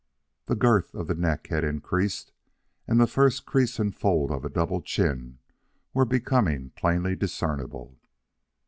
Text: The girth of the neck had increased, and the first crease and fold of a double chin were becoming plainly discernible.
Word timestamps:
The 0.47 0.55
girth 0.55 0.95
of 0.95 1.05
the 1.05 1.13
neck 1.13 1.45
had 1.51 1.63
increased, 1.63 2.33
and 2.87 2.99
the 2.99 3.05
first 3.05 3.45
crease 3.45 3.77
and 3.77 3.93
fold 3.95 4.31
of 4.31 4.43
a 4.43 4.49
double 4.49 4.81
chin 4.81 5.37
were 5.93 6.05
becoming 6.05 6.71
plainly 6.71 7.15
discernible. 7.15 7.99